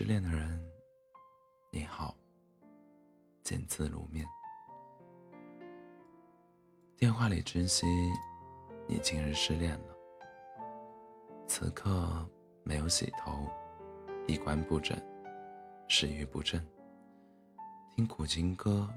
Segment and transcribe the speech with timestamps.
[0.00, 0.58] 失恋的人，
[1.70, 2.16] 你好，
[3.42, 4.26] 见字如面。
[6.96, 7.84] 电话里珍惜
[8.88, 9.94] 你今日失恋了，
[11.46, 12.26] 此刻
[12.62, 13.46] 没有洗头，
[14.26, 14.98] 衣冠不整，
[15.86, 16.66] 食欲不振，
[17.94, 18.88] 听苦情歌，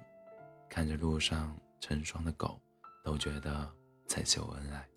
[0.70, 2.58] 看着路上成双的狗，
[3.04, 3.70] 都觉得
[4.08, 4.88] 在秀恩爱。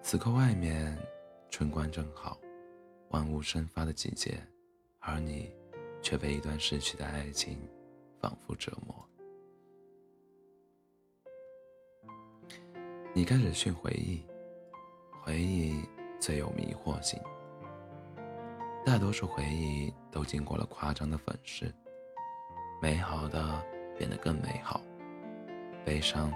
[0.00, 0.98] 此刻外面
[1.50, 2.38] 春光正好。
[3.10, 4.38] 万物生发的季节，
[4.98, 5.52] 而你
[6.02, 7.58] 却被一段逝去的爱情
[8.20, 8.94] 反复折磨。
[13.14, 14.22] 你开始训回忆，
[15.22, 15.82] 回忆
[16.20, 17.18] 最有迷惑性。
[18.84, 21.72] 大多数回忆都经过了夸张的粉饰，
[22.80, 23.64] 美好的
[23.96, 24.80] 变得更美好，
[25.84, 26.30] 悲伤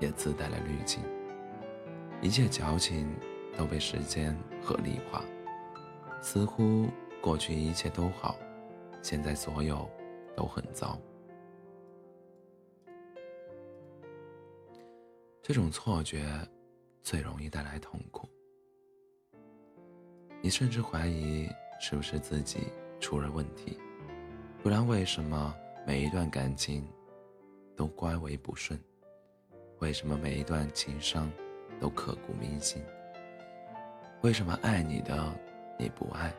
[0.00, 1.00] 也自带了滤镜。
[2.20, 3.08] 一切矫情
[3.56, 5.22] 都被时间合理化。
[6.20, 6.86] 似乎
[7.20, 8.36] 过去一切都好，
[9.02, 9.88] 现在所有
[10.36, 10.98] 都很糟。
[15.42, 16.26] 这种错觉
[17.02, 18.28] 最容易带来痛苦。
[20.42, 21.48] 你甚至怀疑
[21.80, 22.68] 是不是自己
[23.00, 23.78] 出了问题，
[24.62, 25.54] 不然为什么
[25.86, 26.86] 每一段感情
[27.74, 28.78] 都乖为不顺？
[29.78, 31.30] 为什么每一段情伤
[31.80, 32.82] 都刻骨铭心？
[34.22, 35.47] 为什么爱你的？
[35.78, 36.34] 你不爱，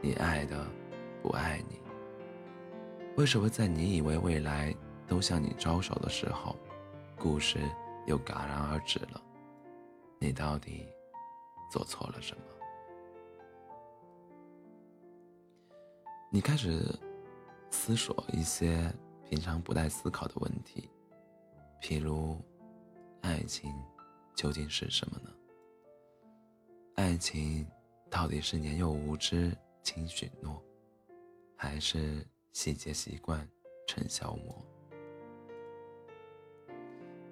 [0.00, 0.64] 你爱的
[1.20, 1.80] 不爱你。
[3.16, 4.72] 为什么在你以为未来
[5.08, 6.56] 都向你招手的时候，
[7.18, 7.58] 故事
[8.06, 9.20] 又戛然而止了？
[10.20, 10.86] 你到底
[11.68, 12.42] 做错了什么？
[16.30, 16.80] 你开始
[17.70, 18.88] 思索一些
[19.28, 20.88] 平常不带思考的问题，
[21.82, 22.40] 譬如，
[23.20, 23.72] 爱情
[24.36, 25.30] 究竟是什么呢？
[26.94, 27.66] 爱情。
[28.14, 30.62] 到底是年幼无知轻许诺，
[31.56, 33.44] 还是细节习惯
[33.88, 34.64] 成消磨？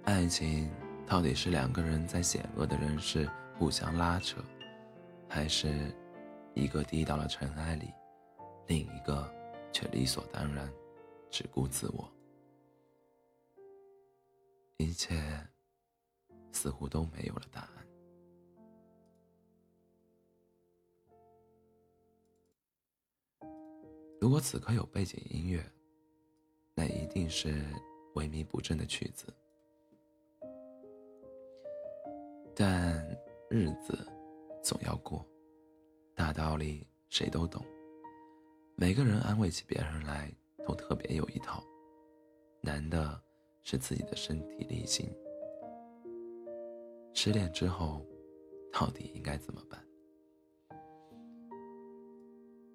[0.02, 0.68] 爱情
[1.06, 4.42] 到底是两个人在险恶的人世互相拉扯，
[5.28, 5.94] 还是
[6.52, 7.94] 一个低到了尘埃里，
[8.66, 9.32] 另一个
[9.72, 10.68] 却理所当然
[11.30, 12.12] 只顾自我？
[14.78, 15.14] 一切
[16.50, 17.86] 似乎都没有了答案。
[24.22, 25.60] 如果此刻有背景音乐，
[26.76, 27.60] 那一定是
[28.14, 29.26] 萎靡不振的曲子。
[32.54, 33.04] 但
[33.50, 33.98] 日子
[34.62, 35.26] 总要过，
[36.14, 37.66] 大道理谁都懂。
[38.76, 40.32] 每个人安慰起别人来
[40.64, 41.60] 都特别有一套，
[42.60, 43.20] 难的
[43.64, 45.12] 是自己的身体力行。
[47.12, 48.06] 失恋之后，
[48.72, 49.84] 到底应该怎么办？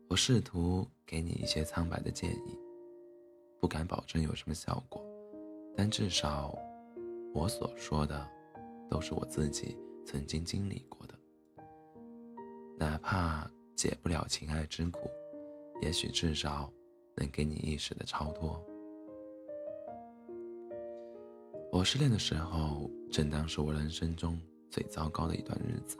[0.09, 2.59] 我试图给你一些苍白的建议，
[3.62, 5.01] 不敢保证有什么效果，
[5.73, 6.53] 但至少，
[7.34, 8.29] 我所说的，
[8.90, 11.16] 都是我自己曾经经历过的。
[12.78, 15.09] 哪怕解不了情爱之苦，
[15.81, 16.69] 也许至少
[17.16, 18.62] 能给你一时的超脱。
[21.72, 24.38] 我失恋的时候，正当是我人生中
[24.69, 25.97] 最糟糕的一段日子，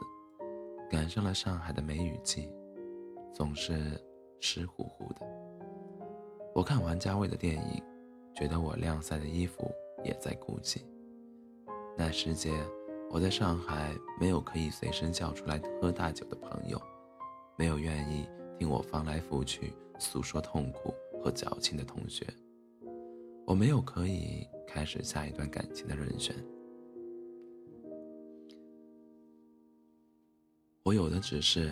[0.90, 2.46] 赶上了上海的梅雨季。
[3.34, 3.98] 总是
[4.40, 5.26] 湿乎乎的。
[6.54, 7.82] 我看王家卫的电影，
[8.34, 9.70] 觉得我晾晒的衣服
[10.04, 10.84] 也在哭泣。
[11.96, 12.50] 那时节，
[13.10, 16.80] 我在上海没有可以随身叫出来喝大酒的朋友，
[17.56, 18.28] 没有愿意
[18.58, 22.26] 听我翻来覆去诉说痛苦和矫情的同学，
[23.46, 26.34] 我没有可以开始下一段感情的人选。
[30.82, 31.70] 我有的只是。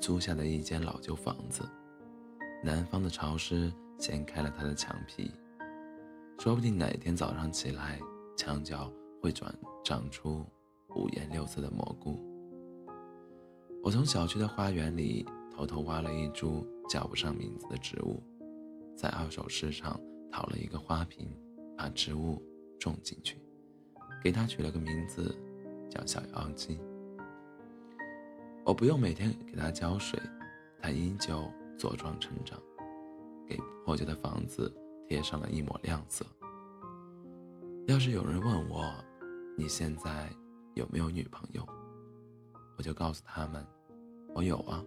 [0.00, 1.62] 租下的一间老旧房子，
[2.62, 5.30] 南方的潮湿掀开了它的墙皮，
[6.38, 7.98] 说不定哪天早上起来，
[8.36, 9.52] 墙角会转
[9.84, 10.44] 长出
[10.94, 12.18] 五颜六色的蘑菇。
[13.82, 18.22] 我从小区的花园里偷偷挖了一株叫不上名字的植物，
[18.96, 19.98] 在二手市场
[20.30, 21.28] 淘了一个花瓶，
[21.76, 22.42] 把植物
[22.78, 23.40] 种进去，
[24.22, 25.34] 给它取了个名字，
[25.88, 26.78] 叫小妖精。
[28.66, 30.20] 我不用每天给它浇水，
[30.82, 31.48] 它依旧
[31.78, 32.60] 茁壮成长，
[33.46, 34.74] 给破旧的房子
[35.08, 36.26] 贴上了一抹亮色。
[37.86, 38.92] 要是有人问我，
[39.56, 40.28] 你现在
[40.74, 41.64] 有没有女朋友，
[42.76, 43.64] 我就告诉他们，
[44.34, 44.84] 我有啊，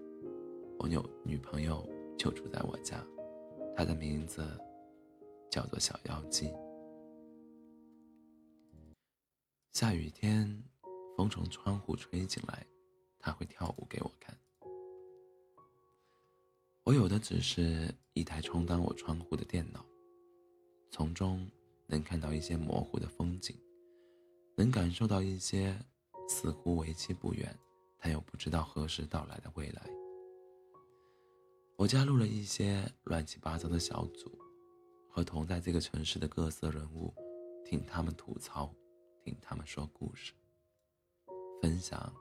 [0.79, 1.81] 我有女朋友
[2.17, 3.01] 就住在我家，
[3.77, 4.43] 她的名字
[5.49, 6.51] 叫做小妖姬。
[9.71, 10.61] 下雨天，
[11.15, 12.67] 风从窗户吹进来。
[13.19, 14.35] 他会跳舞给我看。
[16.83, 19.85] 我有的只是一台充当我窗户的电脑，
[20.89, 21.47] 从中
[21.85, 23.55] 能看到一些模糊的风景，
[24.55, 25.77] 能感受到一些
[26.27, 27.55] 似乎为期不远，
[27.99, 29.83] 但又不知道何时到来的未来。
[31.75, 34.37] 我加入了一些乱七八糟的小组，
[35.11, 37.13] 和同在这个城市的各色人物，
[37.63, 38.73] 听他们吐槽，
[39.23, 40.33] 听他们说故事，
[41.61, 42.11] 分享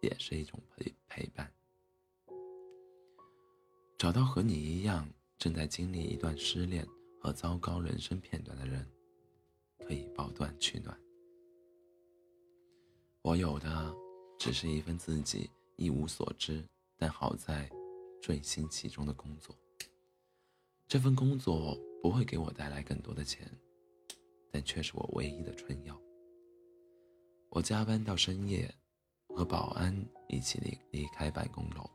[0.00, 1.52] 也是一种陪陪伴。
[3.98, 5.08] 找到和你一样
[5.38, 6.86] 正在经历一段失恋
[7.20, 8.86] 和糟糕人生片段的人，
[9.86, 10.98] 可以抱断取暖。
[13.22, 13.94] 我有的
[14.38, 16.64] 只是一份自己一无所知，
[16.96, 17.70] 但好在
[18.22, 19.54] 坠心其中的工作。
[20.88, 23.46] 这份工作不会给我带来更多的钱，
[24.50, 26.00] 但却是我唯一的春药。
[27.50, 28.74] 我加班到深夜，
[29.34, 29.94] 和保安
[30.28, 31.88] 一起离离开办公楼。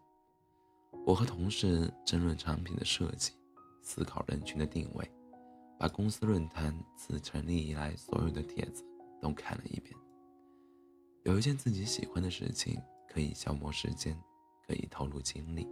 [1.06, 3.34] 我和同事争论产品的设计，
[3.82, 5.12] 思考人群的定位，
[5.78, 8.84] 把公司论坛自成立以来所有的帖子
[9.22, 9.96] 都看了一遍。
[11.24, 14.20] 有一件自己喜欢的事情，可以消磨时间，
[14.68, 15.68] 可以投入精力，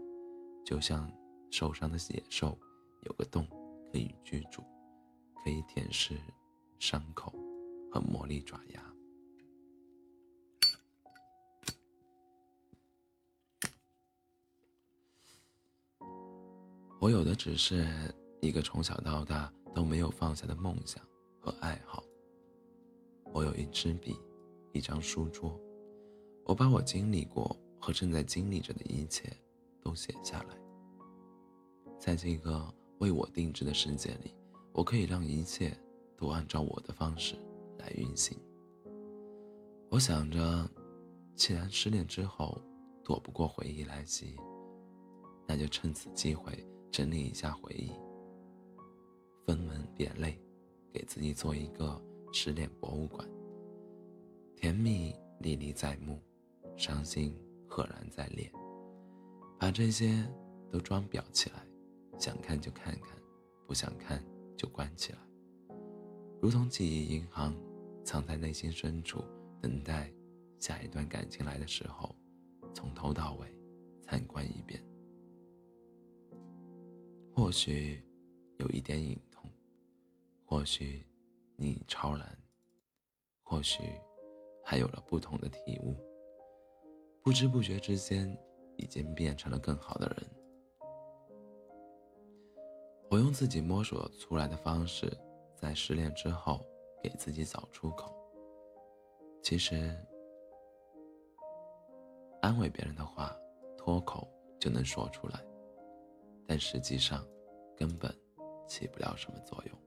[0.63, 1.11] 就像
[1.51, 2.57] 受伤的野兽
[3.03, 3.47] 有个洞
[3.91, 4.63] 可以居住，
[5.43, 6.17] 可以舔舐
[6.79, 7.33] 伤口
[7.91, 8.83] 和磨砺爪牙。
[17.03, 17.85] 我有的只是
[18.39, 21.05] 一个从小到大都没有放下的梦想
[21.37, 22.01] 和爱好。
[23.33, 24.15] 我有一支笔，
[24.71, 25.59] 一张书桌，
[26.45, 29.29] 我把我经历过和正在经历着的一切
[29.81, 30.57] 都写下来。
[31.99, 34.33] 在这个为我定制的世界里，
[34.71, 35.77] 我可以让一切
[36.15, 37.35] 都按照我的方式
[37.79, 38.39] 来运行。
[39.89, 40.71] 我想着，
[41.35, 42.61] 既然失恋之后
[43.03, 44.37] 躲不过回忆来袭，
[45.45, 46.65] 那就趁此机会。
[46.93, 47.91] 整理一下回忆，
[49.47, 50.39] 分门别类，
[50.93, 51.99] 给自己做一个
[52.31, 53.27] 失恋博物馆。
[54.55, 56.21] 甜蜜历历在目，
[56.77, 57.35] 伤心
[57.67, 58.51] 赫然在脸。
[59.59, 60.23] 把这些
[60.71, 61.65] 都装裱起来，
[62.19, 63.19] 想看就看看，
[63.65, 64.23] 不想看
[64.55, 65.19] 就关起来。
[66.39, 67.55] 如同记忆银行，
[68.03, 69.23] 藏在内心深处，
[69.59, 70.13] 等待
[70.59, 72.15] 下一段感情来的时候，
[72.71, 73.47] 从头到尾
[74.03, 74.79] 参观一遍。
[77.35, 77.99] 或许
[78.59, 79.49] 有一点隐痛，
[80.45, 81.03] 或许
[81.55, 82.37] 你超然，
[83.41, 83.81] 或许
[84.63, 85.95] 还有了不同的体悟。
[87.23, 88.37] 不知不觉之间，
[88.77, 90.29] 已经变成了更好的人。
[93.09, 95.11] 我用自己摸索出来的方式，
[95.55, 96.63] 在失恋之后
[97.01, 98.15] 给自己找出口。
[99.41, 99.97] 其实，
[102.41, 103.35] 安慰别人的话，
[103.75, 104.27] 脱口
[104.59, 105.43] 就能说出来。
[106.47, 107.25] 但实际上，
[107.75, 108.13] 根本
[108.67, 109.77] 起不了什么作用。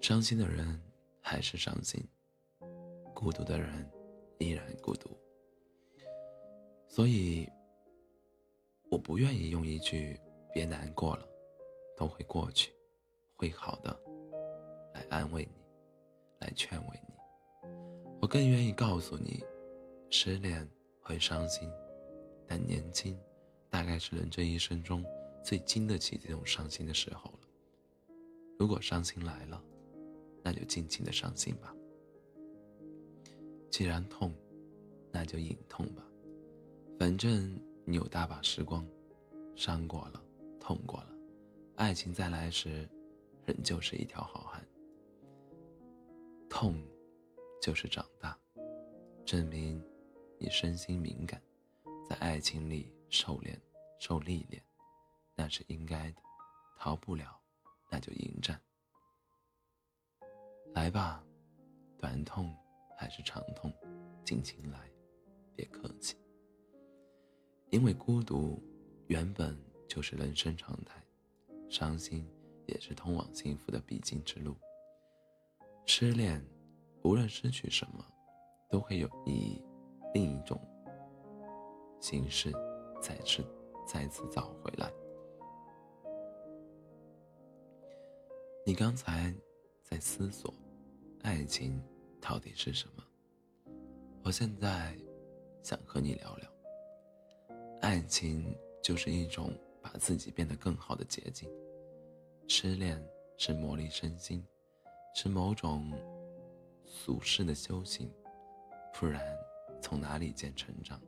[0.00, 0.80] 伤心的人
[1.20, 2.02] 还是伤心，
[3.14, 3.90] 孤独的人
[4.38, 5.10] 依然孤独。
[6.86, 7.46] 所以，
[8.90, 10.18] 我不愿意用一句
[10.54, 11.28] “别难过了，
[11.96, 12.72] 都会过去，
[13.36, 13.94] 会好的”
[14.94, 15.62] 来安慰你，
[16.38, 17.14] 来劝慰你。
[18.20, 19.44] 我更愿意告诉你，
[20.10, 20.66] 失恋。
[21.08, 21.66] 会伤心，
[22.46, 23.18] 但年轻，
[23.70, 25.02] 大概是人这一生中
[25.42, 27.38] 最经得起这种伤心的时候了。
[28.58, 29.58] 如果伤心来了，
[30.42, 31.74] 那就尽情的伤心吧。
[33.70, 34.34] 既然痛，
[35.10, 36.06] 那就隐痛吧。
[36.98, 38.86] 反正你有大把时光，
[39.56, 40.22] 伤过了，
[40.60, 41.08] 痛过了，
[41.76, 42.86] 爱情再来时，
[43.46, 44.62] 仍旧是一条好汉。
[46.50, 46.78] 痛，
[47.62, 48.38] 就是长大，
[49.24, 49.82] 证明。
[50.40, 51.42] 你身心敏感，
[52.08, 53.60] 在爱情里受练、
[53.98, 54.62] 受历练，
[55.34, 56.22] 那是应该的，
[56.78, 57.40] 逃不了，
[57.90, 58.60] 那就迎战。
[60.74, 61.24] 来吧，
[61.98, 62.54] 短痛
[62.96, 63.72] 还是长痛，
[64.24, 64.78] 尽情来，
[65.56, 66.16] 别客气。
[67.70, 68.62] 因为孤独
[69.08, 71.02] 原本就是人生常态，
[71.68, 72.24] 伤心
[72.66, 74.56] 也是通往幸福的必经之路。
[75.84, 76.40] 失恋，
[77.02, 78.06] 无论失去什么，
[78.70, 79.60] 都会有意义。
[80.14, 80.60] 另一种
[82.00, 82.52] 形式，
[83.00, 83.44] 再次
[83.86, 84.90] 再次找回来。
[88.64, 89.34] 你刚才
[89.82, 90.52] 在思索，
[91.22, 91.82] 爱情
[92.20, 93.04] 到底是什么？
[94.24, 94.94] 我现在
[95.62, 96.50] 想和你聊聊，
[97.80, 99.50] 爱情就是一种
[99.80, 101.48] 把自己变得更好的捷径。
[102.46, 103.02] 失恋
[103.36, 104.44] 是磨砺身心，
[105.14, 105.92] 是某种
[106.84, 108.10] 俗世的修行，
[108.92, 109.37] 不然。
[109.80, 111.00] 从哪里见成长？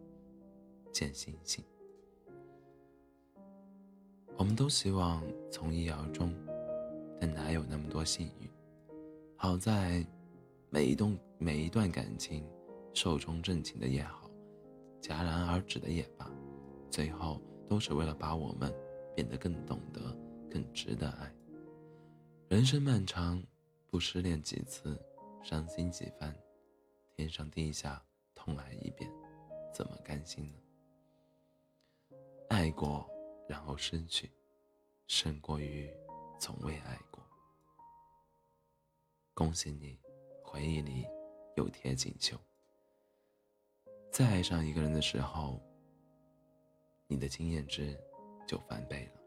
[0.93, 1.65] 见星星。
[4.37, 6.35] 我们都希望从一而终，
[7.21, 8.49] 但哪有那么多幸运？
[9.37, 10.05] 好在，
[10.71, 12.45] 每一段每一段感情，
[12.95, 14.31] 寿终正寝的也好，
[15.01, 16.31] 戛然而止的也罢，
[16.91, 18.73] 最后都是为了把我们
[19.15, 20.01] 变得更懂得、
[20.51, 21.33] 更值得爱。
[22.49, 23.43] 人生漫长，
[23.91, 24.99] 不失恋几次，
[25.43, 26.35] 伤心几番，
[27.15, 28.03] 天上地下
[28.51, 29.09] 重来一遍，
[29.73, 30.59] 怎么甘心呢？
[32.49, 33.09] 爱过，
[33.49, 34.29] 然后失去，
[35.07, 35.89] 胜过于
[36.41, 37.25] 从未爱过。
[39.35, 39.97] 恭喜你，
[40.43, 41.07] 回忆里
[41.57, 42.37] 有贴锦绣。
[44.11, 45.63] 再爱上一个人的时候，
[47.07, 47.97] 你的经验值
[48.49, 49.20] 就翻倍了。